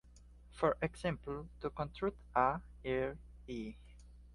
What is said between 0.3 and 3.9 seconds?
For example, to construct a r.e.